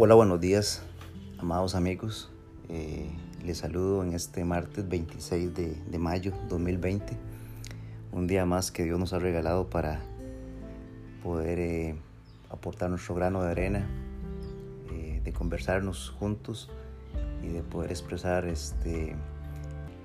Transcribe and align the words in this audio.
Hola, 0.00 0.14
buenos 0.14 0.40
días, 0.40 0.84
amados 1.38 1.74
amigos. 1.74 2.30
Eh, 2.68 3.10
les 3.44 3.58
saludo 3.58 4.04
en 4.04 4.12
este 4.12 4.44
martes 4.44 4.88
26 4.88 5.52
de, 5.52 5.98
mayo 5.98 6.32
2020. 6.48 7.16
Un 8.12 8.28
día 8.28 8.46
más 8.46 8.70
que 8.70 8.84
Dios 8.84 8.96
nos 9.00 9.12
ha 9.12 9.18
regalado 9.18 9.68
para 9.68 10.00
poder 11.20 11.58
eh, 11.58 11.96
aportar 12.48 12.90
nuestro 12.90 13.16
grano 13.16 13.42
de 13.42 13.50
arena, 13.50 13.88
eh, 14.92 15.20
de 15.24 15.32
conversarnos 15.32 16.10
juntos 16.10 16.70
y 17.42 17.48
de 17.48 17.64
poder 17.64 17.90
expresar 17.90 18.46
este, 18.46 19.16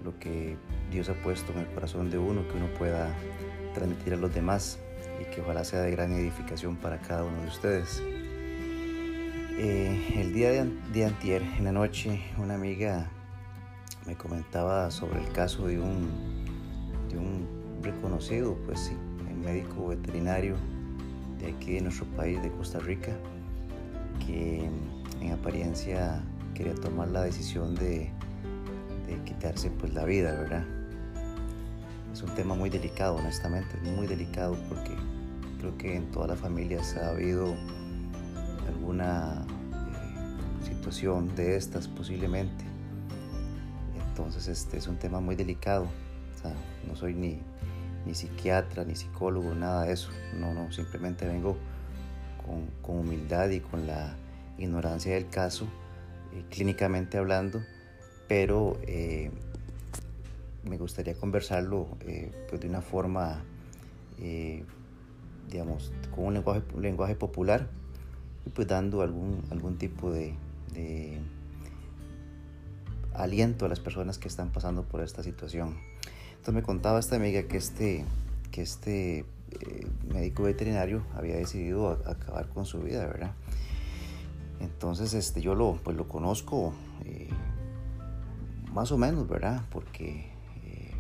lo 0.04 0.18
que 0.18 0.57
Dios 0.89 1.07
ha 1.10 1.14
puesto 1.21 1.54
en 1.54 1.60
el 1.60 1.68
corazón 1.68 2.10
de 2.10 2.18
uno, 2.18 2.47
que 2.47 2.57
uno 2.57 2.73
pueda 2.79 3.14
transmitir 3.75 4.15
a 4.15 4.18
los 4.18 4.33
demás 4.33 4.79
y 5.21 5.25
que 5.36 5.41
ojalá 5.41 5.64
sea 5.64 5.82
de 5.82 5.91
gran 5.91 6.14
edificación 6.14 6.78
para 6.78 7.00
cada 7.00 7.23
uno 7.23 7.39
de 7.43 7.47
ustedes. 7.47 8.01
Eh, 9.65 10.19
el 10.19 10.33
día 10.33 10.51
de, 10.51 11.05
antier, 11.05 11.41
en 11.41 11.63
la 11.63 11.71
noche, 11.71 12.19
una 12.37 12.55
amiga 12.55 13.09
me 14.05 14.13
comentaba 14.13 14.91
sobre 14.91 15.23
el 15.23 15.31
caso 15.31 15.67
de 15.67 15.79
un, 15.79 16.09
de 17.09 17.17
un 17.17 17.47
reconocido, 17.81 18.57
pues 18.65 18.81
sí, 18.81 18.97
médico 19.41 19.87
veterinario 19.87 20.57
de 21.39 21.53
aquí 21.53 21.75
de 21.75 21.81
nuestro 21.83 22.05
país, 22.07 22.41
de 22.41 22.51
Costa 22.51 22.79
Rica, 22.79 23.13
que 24.25 24.69
en 25.21 25.31
apariencia 25.31 26.21
quería 26.53 26.75
tomar 26.75 27.07
la 27.07 27.21
decisión 27.21 27.73
de, 27.75 28.11
de 29.07 29.17
quitarse 29.23 29.69
pues 29.69 29.93
la 29.93 30.03
vida, 30.03 30.33
¿verdad? 30.33 30.65
Es 32.11 32.22
un 32.22 32.36
tema 32.36 32.53
muy 32.53 32.69
delicado, 32.69 33.16
honestamente, 33.16 33.77
muy 33.95 34.08
delicado 34.08 34.58
porque 34.67 34.91
creo 35.61 35.77
que 35.77 35.95
en 35.95 36.11
todas 36.11 36.31
las 36.31 36.39
familias 36.42 36.98
ha 36.98 37.11
habido 37.11 37.55
alguna 38.67 39.45
eh, 40.88 41.36
de 41.36 41.56
estas 41.56 41.88
posiblemente. 41.88 42.66
Entonces 44.09 44.48
este 44.48 44.78
es 44.78 44.88
un 44.88 44.98
tema 44.98 45.20
muy 45.20 45.36
delicado. 45.36 45.88
no 46.88 46.95
soy 46.95 47.14
ni, 47.14 47.39
ni 48.06 48.14
psiquiatra, 48.14 48.84
ni 48.84 48.95
psicólogo, 48.95 49.56
nada 49.56 49.86
de 49.86 49.94
eso. 49.94 50.09
No, 50.39 50.54
no, 50.54 50.72
simplemente 50.72 51.28
vengo 51.28 51.58
con, 52.45 52.67
con 52.81 53.00
humildad 53.00 53.50
y 53.50 53.59
con 53.59 53.88
la 53.88 54.16
ignorancia 54.58 55.14
del 55.16 55.30
caso, 55.30 55.66
eh, 56.34 56.44
clínicamente 56.50 57.17
hablando, 57.17 57.64
pero 58.28 58.78
eh, 58.84 59.31
me 60.64 60.78
gustaría 60.78 61.16
conversarlo 61.16 61.88
pues 62.50 62.61
de 62.61 62.70
una 62.70 62.81
forma, 62.81 63.42
digamos, 65.50 65.92
con 66.14 66.26
un 66.26 66.34
lenguaje, 66.36 66.61
lenguaje 66.80 67.16
popular 67.16 67.67
y 68.45 68.50
pues 68.50 68.67
dando 68.67 69.02
algún, 69.02 69.44
algún 69.50 69.78
tipo 69.78 70.11
de, 70.11 70.36
aliento 73.14 73.66
a 73.66 73.69
las 73.69 73.80
personas 73.80 74.17
que 74.17 74.28
están 74.28 74.50
pasando 74.50 74.83
por 74.83 75.02
esta 75.02 75.23
situación. 75.23 75.78
Entonces 76.31 76.53
me 76.53 76.64
contaba 76.64 77.00
esta 77.00 77.16
amiga 77.16 77.44
que 77.44 77.58
este, 77.58 78.05
que 78.52 78.61
este 78.61 79.20
eh, 79.20 79.88
médico 80.14 80.44
veterinario 80.44 81.03
había 81.16 81.36
decidido 81.36 81.92
acabar 82.05 82.50
con 82.50 82.66
su 82.66 82.81
vida, 82.81 83.05
¿verdad? 83.05 83.31
Entonces 84.59 85.14
este, 85.14 85.42
yo 85.42 85.55
lo, 85.55 85.80
pues 85.83 85.95
lo 85.95 86.08
conozco 86.08 86.73
eh, 87.05 87.30
más 88.73 88.92
o 88.92 88.98
menos, 88.98 89.27
¿verdad? 89.27 89.61
Porque 89.72 90.31
eh, 90.66 90.92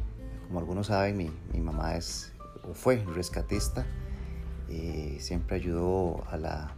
como 0.47 0.59
algunos 0.59 0.87
saben, 0.87 1.17
mi, 1.17 1.31
mi, 1.51 1.59
mamá 1.59 1.95
es 1.95 2.31
o 2.69 2.73
fue 2.73 3.03
rescatista, 3.13 3.85
siempre 5.19 5.57
ayudó 5.57 6.23
a 6.31 6.37
la 6.37 6.73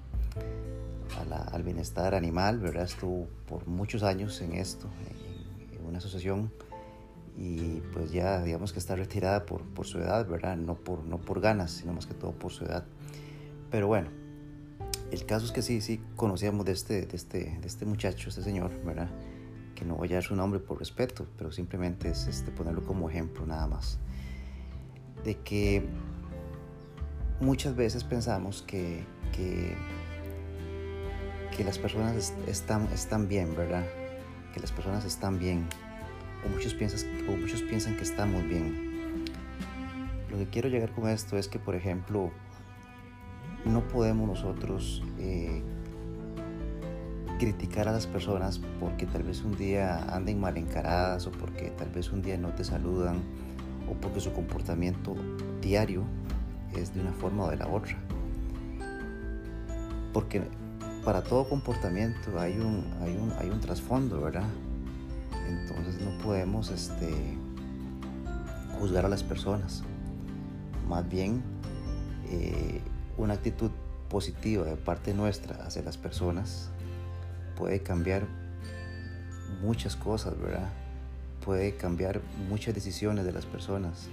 al 1.34 1.64
bienestar 1.64 2.16
animal, 2.16 2.60
¿verdad? 2.60 2.84
Estuvo 2.84 3.28
por 3.48 3.68
muchos 3.68 4.04
años 4.04 4.42
en 4.42 4.54
esto, 4.54 4.88
en, 5.10 5.86
una 5.86 6.00
asociación 6.00 6.52
y 7.38 7.82
pues 7.94 8.12
ya 8.12 8.42
digamos 8.42 8.74
que 8.74 8.80
está 8.80 8.96
retirada 8.96 9.46
por, 9.46 9.62
por, 9.62 9.86
su 9.86 10.00
edad, 10.00 10.28
¿verdad? 10.28 10.58
No 10.58 10.76
por, 10.76 11.04
no 11.04 11.20
por 11.20 11.42
ganas, 11.42 11.72
sino 11.72 11.94
más 11.94 12.08
que 12.08 12.14
todo 12.14 12.32
por 12.32 12.52
su 12.52 12.66
edad. 12.66 12.86
Pero 13.70 13.88
bueno, 13.88 14.10
el 15.12 15.26
caso 15.26 15.46
es 15.46 15.52
que 15.52 15.62
sí, 15.62 15.82
sí 15.82 16.02
conocíamos 16.16 16.66
de 16.66 16.72
este, 16.72 17.06
de 17.06 17.16
este, 17.16 17.58
de 17.62 17.68
este 17.68 17.86
muchacho, 17.86 18.30
este 18.30 18.42
señor, 18.42 18.72
¿verdad? 18.84 19.10
Que 19.76 19.86
no 19.86 19.96
voy 19.96 20.10
a 20.12 20.16
dar 20.16 20.24
su 20.24 20.36
nombre 20.36 20.60
por 20.60 20.80
respeto, 20.80 21.28
pero 21.38 21.52
simplemente 21.52 22.10
es 22.10 22.28
este, 22.28 22.52
ponerlo 22.52 22.84
como 22.84 23.10
ejemplo 23.10 23.46
nada 23.46 23.68
más. 23.68 24.00
De 25.24 25.38
que 25.38 25.86
muchas 27.40 27.76
veces 27.76 28.04
pensamos 28.04 28.62
que, 28.64 29.04
que 29.32 29.76
que 31.56 31.64
las 31.64 31.78
personas 31.78 32.34
están, 32.48 32.88
están 32.94 33.28
bien, 33.28 33.56
¿verdad? 33.56 33.86
Que 34.54 34.60
las 34.60 34.72
personas 34.72 35.06
están 35.06 35.40
bien. 35.40 35.68
O 36.46 36.50
muchos, 36.50 36.74
piensas, 36.74 37.06
o 37.28 37.32
muchos 37.32 37.62
piensan 37.62 37.96
que 37.96 38.04
estamos 38.04 38.44
bien. 38.48 39.26
Lo 40.30 40.38
que 40.38 40.48
quiero 40.48 40.70
llegar 40.70 40.92
con 40.92 41.10
esto 41.10 41.38
es 41.38 41.48
que, 41.48 41.60
por 41.60 41.76
ejemplo, 41.76 42.32
no 43.66 43.88
podemos 43.88 44.28
nosotros 44.28 45.02
eh, 45.18 45.64
criticar 47.40 47.88
a 47.88 47.92
las 47.92 48.06
personas 48.06 48.60
porque 48.80 49.06
tal 49.06 49.24
vez 49.24 49.42
un 49.42 49.58
día 49.58 50.04
anden 50.14 50.40
mal 50.40 50.58
encaradas 50.58 51.26
o 51.28 51.32
porque 51.32 51.72
tal 51.72 51.90
vez 51.90 52.12
un 52.12 52.22
día 52.22 52.38
no 52.38 52.50
te 52.50 52.64
saludan 52.64 53.22
o 53.90 53.94
porque 53.94 54.20
su 54.20 54.34
comportamiento 54.34 55.16
diario 55.62 56.04
es 56.76 56.94
de 56.94 57.02
una 57.02 57.14
forma 57.14 57.46
o 57.46 57.50
de 57.50 57.58
la 57.58 57.68
otra. 57.68 57.98
Porque 60.14 60.44
para 61.06 61.22
todo 61.22 61.48
comportamiento 61.48 62.40
hay 62.40 62.58
un, 62.58 62.84
hay 63.00 63.16
un, 63.16 63.32
hay 63.38 63.50
un 63.52 63.62
trasfondo, 63.62 64.22
¿verdad? 64.22 64.50
Entonces 65.48 66.02
no 66.02 66.18
podemos 66.18 66.72
este, 66.72 67.38
juzgar 68.80 69.06
a 69.06 69.10
las 69.10 69.22
personas. 69.24 69.84
Más 70.90 71.08
bien, 71.08 71.44
eh, 72.32 72.82
una 73.18 73.36
actitud 73.36 73.70
positiva 74.10 74.66
de 74.66 74.78
parte 74.78 75.14
nuestra 75.14 75.64
hacia 75.64 75.84
las 75.84 75.96
personas 75.96 76.70
puede 77.56 77.82
cambiar 77.82 78.26
muchas 79.62 79.96
cosas, 79.96 80.40
¿verdad? 80.40 80.70
Puede 81.46 81.76
cambiar 81.76 82.20
muchas 82.50 82.74
decisiones 82.74 83.26
de 83.26 83.32
las 83.32 83.46
personas. 83.46 84.08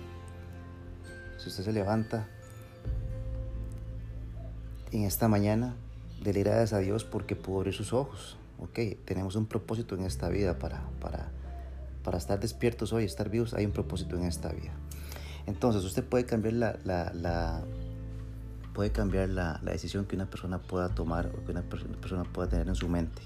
Si 1.39 1.49
usted 1.49 1.65
se 1.65 1.73
levanta 1.73 2.29
en 4.93 5.05
esta 5.05 5.27
mañana 5.27 5.75
Dele 6.23 6.45
gracias 6.45 6.73
a 6.73 6.79
Dios 6.79 7.05
porque 7.05 7.35
pudo 7.35 7.59
abrir 7.59 7.75
sus 7.75 7.93
ojos. 7.93 8.37
Ok, 8.61 8.79
tenemos 9.05 9.35
un 9.35 9.47
propósito 9.47 9.97
en 9.97 10.05
esta 10.05 10.29
vida 10.29 10.57
para, 10.57 10.89
para, 11.01 11.31
para 12.05 12.19
estar 12.19 12.39
despiertos 12.39 12.93
hoy, 12.93 13.05
estar 13.05 13.29
vivos, 13.29 13.55
hay 13.55 13.67
un 13.67 13.73
propósito 13.73 14.17
en 14.17 14.25
esta 14.25 14.53
vida. 14.53 14.73
Entonces 15.47 15.83
usted 15.83 16.05
puede 16.05 16.25
cambiar 16.25 16.55
la, 16.55 16.79
la, 16.85 17.65
puede 18.73 18.93
cambiar 18.93 19.31
la, 19.31 19.59
la, 19.65 19.73
decisión 19.73 20.05
que 20.05 20.15
una 20.15 20.27
persona 20.27 20.61
pueda 20.61 20.91
tomar 20.91 21.27
o 21.27 21.45
que 21.45 21.51
una, 21.51 21.63
persona 21.63 22.23
pueda 22.23 22.49
tener 22.49 22.69
en 22.69 22.77
su 22.77 22.89
mente 22.89 23.23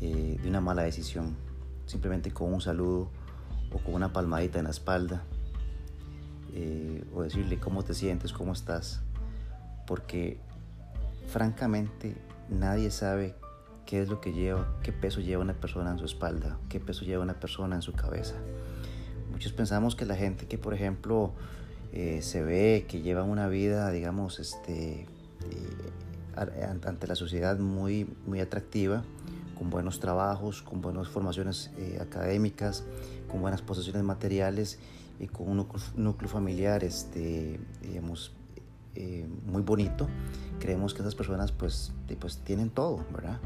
eh, 0.00 0.38
de 0.42 0.48
una 0.48 0.62
mala 0.62 0.84
decisión, 0.84 1.36
simplemente 1.84 2.30
con 2.30 2.50
un 2.50 2.62
saludo 2.62 3.10
o 3.70 3.78
con 3.78 3.92
una 3.92 4.10
palmadita 4.10 4.58
en 4.58 4.64
la 4.64 4.70
espalda 4.70 5.22
eh, 6.54 7.04
o 7.14 7.22
decirle 7.22 7.58
cómo 7.58 7.82
te 7.82 7.92
sientes, 7.92 8.32
cómo 8.32 8.54
estás, 8.54 9.02
porque 9.86 10.40
francamente 11.26 12.16
nadie 12.48 12.90
sabe 12.90 13.34
qué 13.86 14.00
es 14.00 14.08
lo 14.08 14.20
que 14.20 14.32
lleva, 14.32 14.76
qué 14.82 14.92
peso 14.92 15.20
lleva 15.20 15.42
una 15.42 15.54
persona 15.54 15.90
en 15.90 15.98
su 15.98 16.04
espalda, 16.04 16.58
qué 16.68 16.80
peso 16.80 17.04
lleva 17.04 17.22
una 17.22 17.38
persona 17.38 17.76
en 17.76 17.82
su 17.82 17.92
cabeza. 17.92 18.34
Muchos 19.30 19.52
pensamos 19.52 19.96
que 19.96 20.06
la 20.06 20.16
gente 20.16 20.46
que, 20.46 20.58
por 20.58 20.74
ejemplo, 20.74 21.32
eh, 21.92 22.22
se 22.22 22.42
ve 22.42 22.86
que 22.88 23.02
lleva 23.02 23.22
una 23.22 23.48
vida, 23.48 23.90
digamos, 23.90 24.38
este, 24.38 25.02
eh, 25.02 26.66
ante 26.84 27.06
la 27.06 27.14
sociedad 27.14 27.58
muy, 27.58 28.08
muy 28.26 28.40
atractiva, 28.40 29.04
con 29.56 29.70
buenos 29.70 30.00
trabajos, 30.00 30.62
con 30.62 30.80
buenas 30.80 31.08
formaciones 31.08 31.70
eh, 31.78 31.98
académicas, 32.00 32.84
con 33.30 33.40
buenas 33.40 33.62
posesiones 33.62 34.02
materiales 34.02 34.78
y 35.20 35.26
con 35.28 35.48
un 35.48 35.68
núcleo 35.96 36.28
familiar, 36.28 36.82
este, 36.82 37.60
digamos, 37.82 38.32
muy 39.46 39.62
bonito, 39.62 40.08
creemos 40.64 40.94
que 40.94 41.02
esas 41.02 41.14
personas 41.14 41.52
pues, 41.52 41.92
pues 42.18 42.38
tienen 42.38 42.70
todo, 42.70 43.04
¿verdad? 43.12 43.38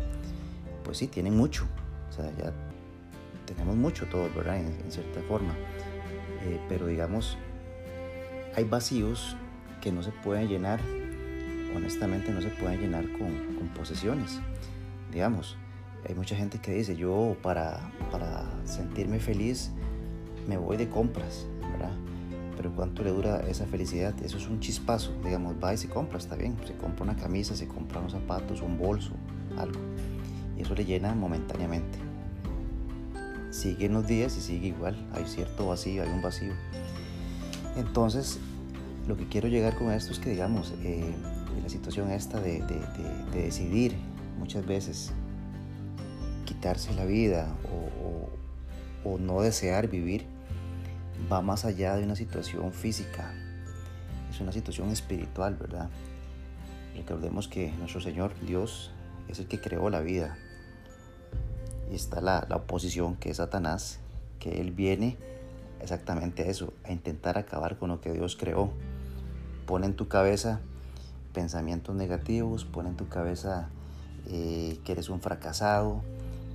Pues 0.84 0.98
sí, 0.98 1.08
tienen 1.08 1.36
mucho, 1.36 1.66
o 2.08 2.12
sea, 2.12 2.30
ya 2.36 2.52
tenemos 3.44 3.74
mucho 3.74 4.06
todos, 4.06 4.32
¿verdad? 4.36 4.58
En, 4.58 4.92
cierta 4.92 5.20
forma. 5.22 5.52
Eh, 6.44 6.60
pero 6.68 6.86
digamos, 6.86 7.36
hay 8.54 8.62
vacíos 8.62 9.36
que 9.80 9.90
no 9.90 10.04
se 10.04 10.12
pueden 10.12 10.46
llenar, 10.46 10.80
honestamente 11.74 12.30
no 12.30 12.40
se 12.40 12.50
pueden 12.50 12.80
llenar 12.80 13.10
con, 13.10 13.56
con 13.56 13.66
posesiones. 13.74 14.38
Digamos, 15.10 15.56
hay 16.08 16.14
mucha 16.14 16.36
gente 16.36 16.60
que 16.60 16.72
dice, 16.72 16.94
yo 16.94 17.36
para, 17.42 17.80
para 18.12 18.44
sentirme 18.64 19.18
feliz 19.18 19.72
me 20.46 20.56
voy 20.56 20.76
de 20.76 20.88
compras, 20.88 21.46
¿verdad? 21.72 21.96
Pero 22.58 22.74
¿cuánto 22.74 23.04
le 23.04 23.10
dura 23.10 23.38
esa 23.48 23.66
felicidad? 23.66 24.12
Eso 24.20 24.36
es 24.36 24.48
un 24.48 24.58
chispazo, 24.58 25.12
digamos, 25.24 25.54
va 25.62 25.72
y 25.74 25.76
se 25.76 25.88
compra, 25.88 26.18
está 26.18 26.34
bien, 26.34 26.56
se 26.66 26.74
compra 26.74 27.04
una 27.04 27.14
camisa, 27.14 27.54
se 27.54 27.68
compra 27.68 28.00
unos 28.00 28.10
zapatos, 28.10 28.62
un 28.62 28.76
bolso, 28.76 29.12
algo. 29.56 29.78
Y 30.56 30.62
eso 30.62 30.74
le 30.74 30.84
llena 30.84 31.14
momentáneamente. 31.14 32.00
Siguen 33.52 33.92
los 33.92 34.08
días 34.08 34.36
y 34.36 34.40
sigue 34.40 34.66
igual, 34.66 34.96
hay 35.12 35.24
cierto 35.26 35.68
vacío, 35.68 36.02
hay 36.02 36.08
un 36.08 36.20
vacío. 36.20 36.52
Entonces, 37.76 38.40
lo 39.06 39.16
que 39.16 39.28
quiero 39.28 39.46
llegar 39.46 39.76
con 39.76 39.92
esto 39.92 40.10
es 40.10 40.18
que, 40.18 40.30
digamos, 40.30 40.74
eh, 40.82 41.14
la 41.62 41.68
situación 41.68 42.10
esta 42.10 42.40
de, 42.40 42.64
decidir 43.32 43.94
muchas 44.36 44.66
veces 44.66 45.12
quitarse 46.44 46.92
la 46.94 47.04
vida 47.04 47.54
o, 49.04 49.08
o 49.08 49.18
no 49.18 49.42
desear 49.42 49.86
vivir, 49.86 50.26
va 51.30 51.42
más 51.42 51.64
allá 51.64 51.96
de 51.96 52.04
una 52.04 52.16
situación 52.16 52.72
física, 52.72 53.32
es 54.30 54.40
una 54.40 54.52
situación 54.52 54.90
espiritual, 54.90 55.56
¿verdad? 55.56 55.88
Recordemos 56.94 57.48
que 57.48 57.72
nuestro 57.72 58.00
Señor 58.00 58.32
Dios 58.40 58.90
es 59.28 59.38
el 59.38 59.46
que 59.46 59.60
creó 59.60 59.88
la 59.90 60.00
vida. 60.00 60.36
Y 61.90 61.94
está 61.94 62.20
la, 62.20 62.46
oposición 62.50 63.16
que 63.16 63.30
es 63.30 63.38
Satanás, 63.38 64.00
que 64.38 64.60
Él 64.60 64.72
viene 64.72 65.16
exactamente 65.80 66.42
a 66.42 66.46
eso, 66.46 66.72
a 66.84 66.92
intentar 66.92 67.38
acabar 67.38 67.78
con 67.78 67.88
lo 67.90 68.00
que 68.00 68.12
Dios 68.12 68.36
creó. 68.36 68.72
Pone 69.66 69.86
en 69.86 69.94
tu 69.94 70.08
cabeza 70.08 70.60
pensamientos 71.32 71.94
negativos, 71.94 72.64
pone 72.64 72.88
en 72.90 72.96
tu 72.96 73.08
cabeza 73.08 73.68
eh, 74.26 74.78
que 74.84 74.92
eres 74.92 75.08
un 75.08 75.20
fracasado, 75.20 76.02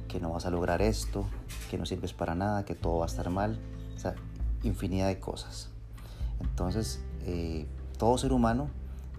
que 0.07 0.19
no 0.19 0.31
vas 0.31 0.45
a 0.45 0.51
lograr 0.51 0.81
esto, 0.81 1.25
que 1.71 1.77
no 1.77 1.86
sirves 1.86 2.13
para 2.13 2.36
nada, 2.36 2.65
que 2.65 2.75
todo 2.75 3.00
va 3.00 3.06
a 3.06 3.07
estar 3.07 3.30
mal, 3.30 3.60
o 3.95 4.00
sea, 4.00 4.15
infinidad 4.63 5.07
de 5.07 5.19
cosas. 5.19 5.69
Entonces, 6.39 7.01
eh, 7.25 7.65
todo 7.98 8.18
ser 8.18 8.33
humano 8.33 8.69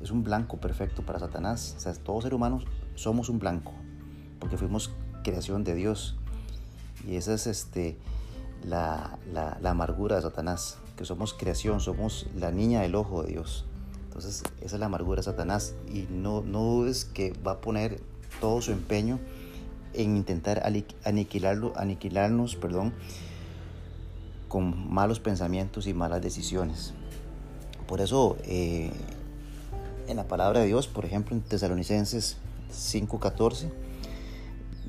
es 0.00 0.10
un 0.10 0.24
blanco 0.24 0.58
perfecto 0.58 1.02
para 1.02 1.18
Satanás. 1.18 1.74
O 1.76 1.80
sea, 1.80 1.94
todo 1.94 2.20
ser 2.20 2.34
humano 2.34 2.60
somos 2.94 3.28
un 3.28 3.38
blanco, 3.38 3.72
porque 4.38 4.56
fuimos 4.56 4.90
creación 5.22 5.64
de 5.64 5.74
Dios. 5.74 6.16
Y 7.06 7.16
esa 7.16 7.34
es 7.34 7.46
este, 7.46 7.98
la, 8.64 9.18
amargura 9.64 10.16
de 10.16 10.22
Satanás, 10.22 10.78
que 10.96 11.04
somos 11.04 11.34
creación, 11.34 11.80
somos 11.80 12.26
la 12.36 12.50
niña 12.50 12.82
del 12.82 12.94
ojo 12.94 13.22
de 13.22 13.32
Dios. 13.32 13.66
Entonces, 14.04 14.42
esa 14.60 14.76
es 14.76 14.80
la 14.80 14.86
amargura 14.86 15.20
de 15.20 15.24
Satanás. 15.24 15.74
Y 15.92 16.06
no, 16.10 16.42
no 16.42 16.60
dudes 16.60 17.04
que 17.04 17.32
va 17.46 17.52
a 17.52 17.60
poner 17.60 18.00
todo 18.40 18.60
su 18.62 18.72
empeño 18.72 19.18
en 19.94 20.16
intentar 20.16 20.62
aniquilarlo, 21.04 21.72
aniquilarnos 21.76 22.56
perdón, 22.56 22.92
con 24.54 24.88
malos 24.88 25.18
pensamientos 25.18 25.88
y 25.88 25.94
malas 25.94 26.22
decisiones. 26.22 26.94
Por 27.88 28.00
eso, 28.00 28.36
eh, 28.44 28.92
en 30.06 30.16
la 30.16 30.28
palabra 30.28 30.60
de 30.60 30.66
Dios, 30.66 30.86
por 30.86 31.04
ejemplo, 31.04 31.34
en 31.34 31.42
Tesalonicenses 31.42 32.36
5:14, 32.70 33.72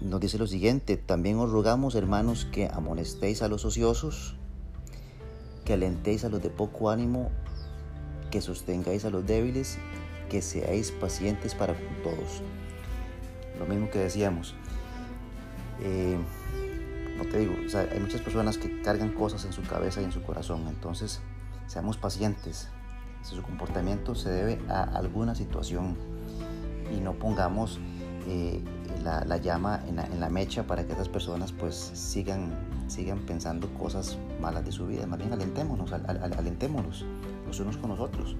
nos 0.01 0.19
dice 0.19 0.37
lo 0.37 0.45
siguiente, 0.45 0.97
también 0.97 1.39
os 1.39 1.49
rogamos, 1.49 1.95
hermanos, 1.95 2.45
que 2.45 2.69
amonestéis 2.71 3.41
a 3.41 3.47
los 3.47 3.65
ociosos, 3.65 4.35
que 5.65 5.73
alentéis 5.73 6.25
a 6.25 6.29
los 6.29 6.43
de 6.43 6.51
poco 6.51 6.91
ánimo, 6.91 7.31
que 8.29 8.41
sostengáis 8.41 9.03
a 9.03 9.09
los 9.09 9.25
débiles, 9.25 9.79
que 10.29 10.43
seáis 10.43 10.91
pacientes 10.91 11.55
para 11.55 11.73
con 11.73 12.03
todos. 12.03 12.43
Lo 13.57 13.65
mismo 13.65 13.89
que 13.89 13.97
decíamos. 13.97 14.53
Eh, 15.81 16.19
no 17.17 17.25
te 17.25 17.39
digo, 17.39 17.53
hay 17.91 17.99
muchas 17.99 18.21
personas 18.21 18.57
que 18.57 18.81
cargan 18.81 19.11
cosas 19.11 19.45
en 19.45 19.53
su 19.53 19.61
cabeza 19.63 20.01
y 20.01 20.05
en 20.05 20.11
su 20.11 20.21
corazón, 20.21 20.67
entonces 20.67 21.21
seamos 21.67 21.97
pacientes, 21.97 22.69
si 23.21 23.35
su 23.35 23.41
comportamiento 23.41 24.15
se 24.15 24.29
debe 24.29 24.59
a 24.69 24.83
alguna 24.83 25.33
situación 25.33 25.97
y 26.95 26.99
no 26.99 27.13
pongamos 27.13 27.79
eh, 28.27 28.63
la, 29.03 29.37
llama 29.37 29.81
en 29.87 30.19
la, 30.19 30.29
mecha 30.29 30.65
para 30.65 30.85
que 30.85 30.93
esas 30.93 31.09
personas 31.09 31.51
pues 31.51 31.75
sigan, 31.75 32.53
sigan 32.87 33.19
pensando 33.19 33.71
cosas 33.75 34.17
malas 34.41 34.65
de 34.65 34.71
su 34.71 34.87
vida. 34.87 35.05
Más 35.05 35.19
bien 35.19 35.31
alentémonos, 35.31 35.91
alentémonos 35.93 37.05
los 37.45 37.59
unos 37.59 37.77
con 37.77 37.91
los 37.91 37.99
otros. 37.99 38.35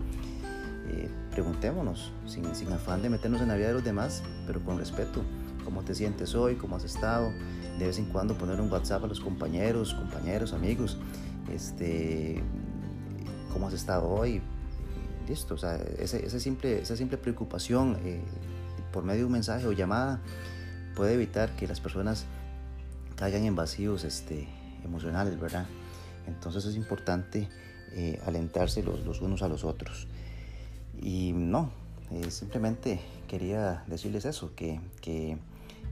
Eh, 0.87 1.09
preguntémonos, 1.31 2.13
sin, 2.25 2.55
sin, 2.55 2.71
afán 2.71 3.01
de 3.01 3.09
meternos 3.09 3.41
en 3.41 3.49
la 3.49 3.55
vida 3.55 3.67
de 3.67 3.73
los 3.73 3.83
demás, 3.83 4.23
pero 4.47 4.63
con 4.63 4.77
respeto. 4.77 5.21
¿Cómo 5.65 5.81
te 5.81 5.93
sientes 5.93 6.33
hoy? 6.35 6.55
¿Cómo 6.55 6.77
has 6.77 6.85
estado? 6.85 7.31
De 7.77 7.87
vez 7.87 7.99
en 7.99 8.05
cuando 8.05 8.37
poner 8.37 8.61
un 8.61 8.71
WhatsApp 8.71 9.03
a 9.03 9.07
los 9.07 9.19
compañeros, 9.19 9.93
compañeros, 9.93 10.53
amigos. 10.53 10.97
Este, 11.51 12.41
¿Cómo 13.51 13.67
has 13.67 13.73
estado 13.73 14.07
hoy? 14.07 14.41
listo, 15.27 15.55
o 15.55 15.57
sea, 15.57 15.75
esa, 15.99 16.39
simple, 16.39 16.81
esa 16.81 16.95
simple 16.95 17.17
preocupación 17.17 17.97
eh, 18.03 18.21
por 18.91 19.03
medio 19.03 19.21
de 19.21 19.25
un 19.25 19.31
mensaje 19.31 19.65
o 19.65 19.71
llamada 19.71 20.21
puede 20.95 21.13
evitar 21.13 21.55
que 21.55 21.67
las 21.67 21.79
personas 21.79 22.25
caigan 23.15 23.43
en 23.43 23.55
vacíos 23.55 24.03
este, 24.03 24.47
emocionales, 24.83 25.39
¿verdad? 25.39 25.65
Entonces 26.27 26.65
es 26.65 26.75
importante 26.75 27.49
eh, 27.93 28.19
alentarse 28.25 28.83
los, 28.83 29.21
unos 29.21 29.41
a 29.41 29.47
los 29.47 29.63
otros. 29.63 30.07
Y 31.01 31.33
no, 31.33 31.71
eh, 32.11 32.31
simplemente 32.31 32.99
quería 33.27 33.83
decirles 33.87 34.25
eso, 34.25 34.55
que, 34.55 34.79
que 35.01 35.37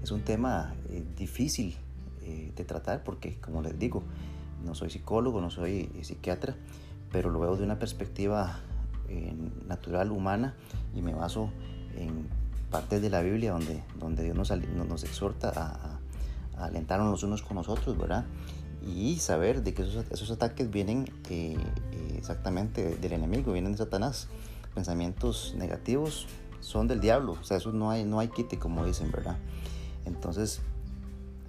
es 0.03 0.11
un 0.11 0.21
tema 0.21 0.75
difícil 1.17 1.75
de 2.21 2.63
tratar 2.63 3.03
porque, 3.03 3.39
como 3.39 3.61
les 3.61 3.77
digo, 3.79 4.03
no 4.63 4.75
soy 4.75 4.89
psicólogo, 4.89 5.41
no 5.41 5.49
soy 5.49 5.89
psiquiatra, 6.03 6.55
pero 7.11 7.29
lo 7.29 7.39
veo 7.39 7.55
de 7.55 7.63
una 7.63 7.79
perspectiva 7.79 8.59
natural, 9.67 10.11
humana, 10.11 10.55
y 10.95 11.01
me 11.01 11.13
baso 11.13 11.49
en 11.97 12.27
partes 12.73 13.01
de 13.01 13.09
la 13.09 13.21
Biblia 13.21 13.51
donde, 13.51 13.83
donde 13.99 14.23
Dios 14.23 14.35
nos, 14.35 14.51
nos 14.87 15.03
exhorta 15.03 15.51
a, 15.55 15.99
alentarnos 16.65 17.09
los 17.09 17.23
unos 17.23 17.41
con 17.41 17.57
los 17.57 17.69
otros, 17.69 17.97
¿verdad? 17.97 18.25
Y 18.85 19.17
saber 19.17 19.63
de 19.63 19.73
que 19.73 19.83
esos, 19.83 20.05
esos 20.11 20.31
ataques 20.31 20.69
vienen 20.69 21.05
eh, 21.29 21.55
eh, 21.91 22.15
exactamente 22.17 22.95
del 22.97 23.13
enemigo, 23.13 23.53
vienen 23.53 23.71
de 23.73 23.77
Satanás. 23.77 24.27
Pensamientos 24.73 25.55
negativos 25.57 26.27
son 26.61 26.87
del 26.87 26.99
diablo, 26.99 27.37
o 27.39 27.43
sea, 27.43 27.57
eso 27.57 27.71
no 27.71 27.91
hay, 27.91 28.05
no 28.05 28.19
hay 28.19 28.29
quite, 28.29 28.57
como 28.57 28.85
dicen, 28.85 29.11
¿verdad? 29.11 29.37
Entonces, 30.05 30.61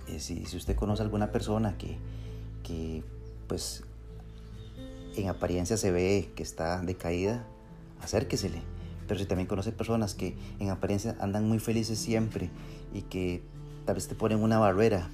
eh, 0.09 0.21
si, 0.21 0.45
usted 0.57 0.77
conoce 0.77 1.03
a 1.03 1.05
alguna 1.05 1.33
persona 1.33 1.77
que, 1.79 1.99
que, 2.63 3.03
pues, 3.49 3.85
en 5.17 5.29
apariencia 5.29 5.77
se 5.77 5.91
ve 5.91 6.31
que 6.35 6.43
está 6.43 6.81
decaída, 6.83 7.45
acérquesele. 8.03 8.63
Pero 9.07 9.21
si 9.21 9.27
también 9.27 9.47
conoce 9.47 9.73
personas 9.73 10.15
que 10.15 10.37
en 10.59 10.71
apariencia 10.71 11.17
andan 11.21 11.49
muy 11.49 11.59
felices 11.59 11.99
siempre 11.99 12.51
y 12.93 13.03
que 13.03 13.43
tal 13.85 13.97
vez 13.97 14.09
te 14.09 14.15
ponen 14.15 14.43
una 14.43 14.59
barrera 14.59 15.11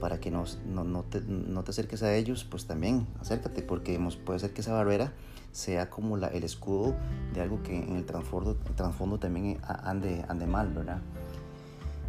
para 0.00 0.20
que 0.20 0.30
no, 0.30 0.44
no, 0.66 1.02
te, 1.04 1.20
no 1.22 1.64
te, 1.64 1.70
acerques 1.70 2.02
a 2.02 2.14
ellos, 2.14 2.44
pues 2.44 2.66
también 2.66 3.06
acércate, 3.20 3.62
porque 3.62 3.98
puede 4.24 4.38
ser 4.38 4.52
que 4.52 4.60
esa 4.60 4.72
barrera 4.72 5.12
sea 5.52 5.88
como 5.88 6.16
el 6.16 6.44
escudo 6.44 6.94
de 7.32 7.40
algo 7.40 7.62
que 7.62 7.76
en 7.76 7.96
el 7.96 8.04
trasfondo, 8.04 8.56
trasfondo 8.76 9.18
también 9.18 9.58
ande, 9.62 10.24
ande 10.28 10.46
mal, 10.46 10.72
¿verdad? 10.72 11.00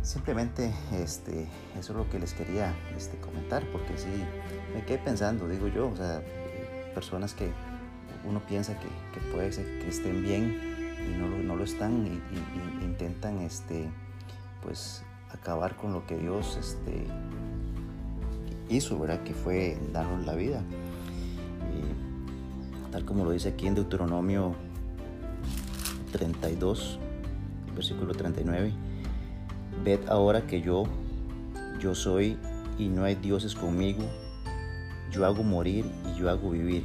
Simplemente 0.05 0.71
este, 0.93 1.47
eso 1.79 1.93
es 1.93 1.97
lo 1.97 2.07
que 2.07 2.19
les 2.19 2.35
quería 2.35 2.75
este, 2.95 3.17
comentar, 3.17 3.65
porque 3.71 3.97
sí, 3.97 4.23
me 4.71 4.85
quedé 4.85 4.99
pensando, 4.99 5.47
digo 5.47 5.67
yo, 5.67 5.87
o 5.87 5.95
sea, 5.95 6.21
personas 6.93 7.33
que 7.33 7.49
uno 8.23 8.39
piensa 8.45 8.77
que, 8.77 8.85
que 8.85 9.31
puede 9.31 9.51
ser 9.51 9.65
que 9.79 9.89
estén 9.89 10.21
bien 10.21 10.99
y 11.09 11.17
no 11.17 11.27
lo, 11.27 11.39
no 11.39 11.55
lo 11.55 11.63
están 11.63 12.05
y, 12.05 12.85
intentan 12.85 13.39
este, 13.39 13.89
pues, 14.61 15.01
acabar 15.31 15.75
con 15.75 15.91
lo 15.91 16.05
que 16.05 16.17
Dios 16.19 16.55
este, 16.59 17.07
hizo, 18.69 18.99
¿verdad? 18.99 19.23
Que 19.23 19.33
fue 19.33 19.75
darnos 19.91 20.23
la 20.23 20.35
vida. 20.35 20.61
tal 22.91 23.05
como 23.05 23.25
lo 23.25 23.31
dice 23.31 23.49
aquí 23.49 23.65
en 23.65 23.73
Deuteronomio 23.73 24.53
32, 26.11 26.99
versículo 27.75 28.13
39. 28.13 28.84
Ved 29.85 30.09
ahora 30.09 30.45
que 30.45 30.61
yo, 30.61 30.83
yo 31.79 31.95
soy 31.95 32.37
y 32.77 32.89
no 32.89 33.05
hay 33.05 33.15
dioses 33.15 33.55
conmigo. 33.55 34.03
Yo 35.11 35.25
hago 35.25 35.43
morir 35.43 35.85
y 36.11 36.19
yo 36.19 36.29
hago 36.29 36.49
vivir 36.49 36.83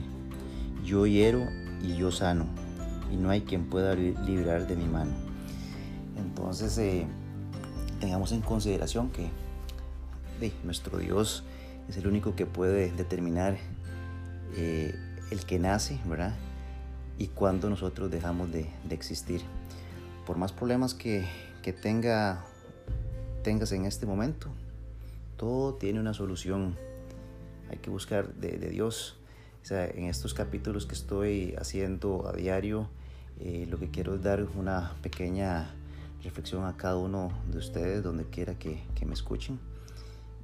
yo 0.84 1.06
hiero 1.06 1.46
y 1.82 1.96
yo 1.96 2.10
sano, 2.10 2.46
y 3.12 3.16
no 3.16 3.30
hay 3.30 3.42
quien 3.42 3.66
pueda 3.66 3.94
librar 3.94 4.66
de 4.66 4.76
mi 4.76 4.86
mano. 4.86 5.12
Entonces, 6.16 6.76
eh, 6.78 7.06
tengamos 8.00 8.32
en 8.32 8.40
consideración 8.40 9.10
que 9.10 9.30
nuestro 10.64 10.98
Dios 10.98 11.44
es 11.88 11.96
el 11.96 12.06
único 12.06 12.34
que 12.34 12.46
puede 12.46 12.90
determinar 12.92 13.58
eh, 14.56 14.94
el 15.30 15.44
que 15.44 15.58
nace, 15.58 16.00
¿verdad? 16.06 16.34
Y 17.18 17.28
cuando 17.28 17.68
nosotros 17.68 18.10
dejamos 18.10 18.50
de, 18.50 18.68
existir. 18.90 19.42
Por 20.26 20.38
más 20.38 20.52
problemas 20.52 20.94
que, 20.94 21.26
tenga, 21.82 22.44
tengas 23.42 23.72
en 23.72 23.84
este 23.84 24.06
momento, 24.06 24.48
todo 25.36 25.74
tiene 25.74 26.00
una 26.00 26.14
solución. 26.14 26.76
Hay 27.70 27.78
que 27.78 27.90
buscar 27.90 28.34
de 28.34 28.58
Dios 28.70 29.16
en 29.68 30.06
estos 30.06 30.34
capítulos 30.34 30.86
que 30.86 30.94
estoy 30.94 31.54
haciendo 31.58 32.26
a 32.26 32.32
diario, 32.32 32.88
eh, 33.38 33.66
lo 33.70 33.78
que 33.78 33.90
quiero 33.90 34.14
es 34.14 34.22
dar 34.22 34.46
una 34.56 34.94
pequeña 35.02 35.70
reflexión 36.22 36.64
a 36.64 36.76
cada 36.76 36.96
uno 36.96 37.30
de 37.50 37.58
ustedes, 37.58 38.02
donde 38.02 38.24
quiera 38.24 38.58
que, 38.58 38.82
me 39.06 39.14
escuchen. 39.14 39.58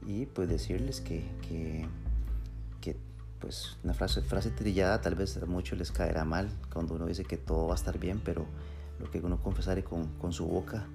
Y 0.06 0.26
pues 0.26 0.48
decirles 0.48 1.00
que, 1.00 1.24
que, 1.42 1.86
que, 2.80 2.96
pues 3.40 3.76
una 3.82 3.94
frase, 3.94 4.22
frase 4.22 4.50
trillada 4.50 5.00
tal 5.00 5.14
vez 5.14 5.36
a 5.36 5.46
muchos 5.46 5.78
les 5.78 5.90
caerá 5.90 6.24
mal 6.24 6.48
cuando 6.72 6.94
uno 6.94 7.06
dice 7.06 7.24
que 7.24 7.36
todo 7.36 7.66
va 7.66 7.72
a 7.72 7.76
estar 7.76 7.98
bien, 7.98 8.20
pero 8.24 8.46
lo 9.00 9.10
que 9.10 9.18
uno 9.20 9.42
confesare 9.42 9.82
con, 9.82 10.06
con 10.18 10.32
su 10.32 10.46
boca, 10.46 10.86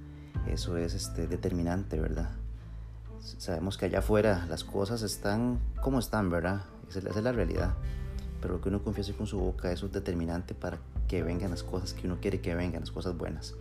eso 0.47 0.77
es 0.77 0.93
este, 0.93 1.27
determinante, 1.27 1.99
¿verdad? 1.99 2.31
Sabemos 3.19 3.77
que 3.77 3.85
allá 3.85 3.99
afuera 3.99 4.45
las 4.49 4.63
cosas 4.63 5.01
están 5.03 5.59
como 5.81 5.99
están, 5.99 6.29
¿verdad? 6.29 6.63
Esa, 6.89 6.99
es 6.99 7.15
la 7.23 7.31
realidad. 7.31 7.73
Pero 8.41 8.55
lo 8.55 8.61
que 8.61 8.69
uno 8.69 8.83
confiese 8.83 9.13
con 9.13 9.27
su 9.27 9.39
boca, 9.39 9.71
eso 9.71 9.85
es 9.85 9.91
determinante 9.91 10.55
para 10.55 10.79
que 11.07 11.21
vengan 11.21 11.51
las 11.51 11.63
cosas 11.63 11.93
que 11.93 12.07
uno 12.07 12.17
quiere 12.19 12.41
que 12.41 12.55
vengan, 12.55 12.81
las 12.81 12.91
cosas 12.91 13.15
buenas. 13.17 13.53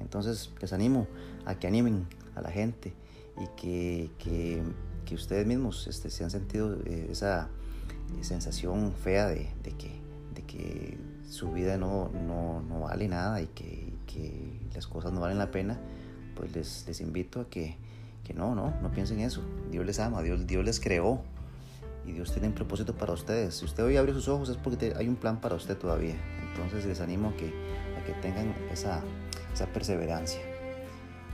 Entonces 0.00 0.50
les 0.60 0.72
animo 0.72 1.06
a 1.44 1.56
que 1.56 1.66
animen 1.66 2.06
a 2.34 2.40
la 2.40 2.50
gente 2.50 2.94
y 3.38 3.46
que, 3.60 4.10
que, 4.18 4.62
que 5.04 5.14
ustedes 5.14 5.46
mismos 5.46 5.86
este, 5.86 6.10
se 6.10 6.24
han 6.24 6.30
sentido 6.30 6.78
eh, 6.86 7.08
esa 7.10 7.48
sensación 8.22 8.92
fea 8.92 9.26
de, 9.26 9.50
de, 9.62 9.72
que, 9.72 9.90
de 10.34 10.42
que 10.42 10.98
su 11.28 11.52
vida 11.52 11.76
no, 11.76 12.10
no, 12.10 12.62
no 12.62 12.80
vale 12.80 13.08
nada 13.08 13.40
y 13.40 13.46
que, 13.48 13.92
que, 14.06 14.60
las 14.74 14.86
cosas 14.86 15.12
no 15.12 15.20
valen 15.20 15.38
la 15.38 15.52
pena, 15.52 15.78
pues 16.34 16.54
les, 16.54 16.84
les 16.86 17.00
invito 17.00 17.40
a 17.40 17.48
que, 17.48 17.76
que 18.24 18.34
no, 18.34 18.54
no, 18.54 18.74
no 18.80 18.90
piensen 18.90 19.20
eso. 19.20 19.42
Dios 19.70 19.84
les 19.86 19.98
ama, 19.98 20.22
Dios, 20.22 20.46
Dios 20.46 20.64
les 20.64 20.80
creó 20.80 21.22
y 22.06 22.12
Dios 22.12 22.32
tiene 22.32 22.48
un 22.48 22.54
propósito 22.54 22.94
para 22.94 23.12
ustedes. 23.12 23.56
Si 23.56 23.64
usted 23.64 23.84
hoy 23.84 23.96
abre 23.96 24.12
sus 24.12 24.28
ojos 24.28 24.48
es 24.48 24.56
porque 24.56 24.94
hay 24.96 25.08
un 25.08 25.16
plan 25.16 25.40
para 25.40 25.54
usted 25.54 25.76
todavía. 25.76 26.16
Entonces 26.50 26.84
les 26.86 27.00
animo 27.00 27.30
a 27.30 27.36
que, 27.36 27.52
que 28.06 28.12
tengan 28.20 28.54
esa, 28.70 29.02
esa 29.52 29.66
perseverancia. 29.66 30.40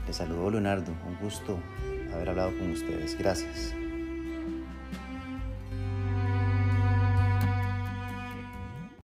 Les 0.07 0.15
saludo 0.15 0.49
Leonardo, 0.49 0.91
un 1.07 1.17
gusto 1.19 1.59
haber 2.13 2.29
hablado 2.29 2.57
con 2.57 2.71
ustedes. 2.71 3.17
Gracias. 3.17 3.80